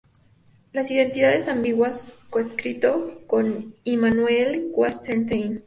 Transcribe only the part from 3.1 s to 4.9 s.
con Immanuel